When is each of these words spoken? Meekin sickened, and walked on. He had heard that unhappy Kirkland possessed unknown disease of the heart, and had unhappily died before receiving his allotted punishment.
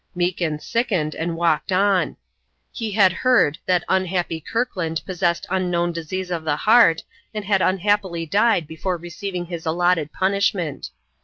Meekin 0.15 0.57
sickened, 0.57 1.13
and 1.13 1.37
walked 1.37 1.71
on. 1.71 2.17
He 2.71 2.89
had 2.93 3.13
heard 3.13 3.59
that 3.67 3.83
unhappy 3.87 4.39
Kirkland 4.39 4.99
possessed 5.05 5.45
unknown 5.47 5.91
disease 5.91 6.31
of 6.31 6.43
the 6.43 6.55
heart, 6.55 7.03
and 7.35 7.45
had 7.45 7.61
unhappily 7.61 8.25
died 8.25 8.65
before 8.65 8.97
receiving 8.97 9.45
his 9.45 9.63
allotted 9.67 10.11
punishment. 10.11 10.89